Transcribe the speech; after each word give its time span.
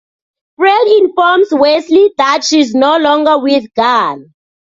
Fred 0.55 0.87
informs 0.87 1.49
Wesley 1.51 2.11
that 2.17 2.43
she's 2.43 2.73
no 2.73 2.97
longer 2.97 3.37
with 3.37 3.65
Gunn. 3.75 4.33